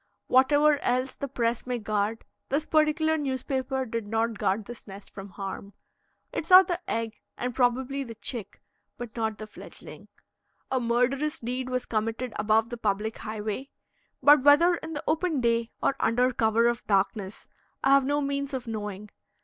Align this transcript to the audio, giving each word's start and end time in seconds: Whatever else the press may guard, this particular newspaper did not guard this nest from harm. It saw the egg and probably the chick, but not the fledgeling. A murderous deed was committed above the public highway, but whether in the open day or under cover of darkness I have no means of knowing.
Whatever 0.25 0.79
else 0.79 1.13
the 1.13 1.27
press 1.27 1.67
may 1.67 1.77
guard, 1.77 2.25
this 2.49 2.65
particular 2.65 3.19
newspaper 3.19 3.85
did 3.85 4.07
not 4.07 4.39
guard 4.39 4.65
this 4.65 4.87
nest 4.87 5.13
from 5.13 5.29
harm. 5.29 5.73
It 6.33 6.47
saw 6.47 6.63
the 6.63 6.81
egg 6.89 7.21
and 7.37 7.53
probably 7.53 8.03
the 8.03 8.15
chick, 8.15 8.63
but 8.97 9.15
not 9.15 9.37
the 9.37 9.45
fledgeling. 9.45 10.07
A 10.71 10.79
murderous 10.79 11.37
deed 11.39 11.69
was 11.69 11.85
committed 11.85 12.33
above 12.39 12.69
the 12.69 12.77
public 12.77 13.19
highway, 13.19 13.69
but 14.23 14.41
whether 14.41 14.73
in 14.77 14.93
the 14.93 15.03
open 15.05 15.39
day 15.39 15.69
or 15.83 15.95
under 15.99 16.33
cover 16.33 16.67
of 16.67 16.83
darkness 16.87 17.47
I 17.83 17.91
have 17.91 18.03
no 18.03 18.21
means 18.21 18.55
of 18.55 18.65
knowing. 18.65 19.11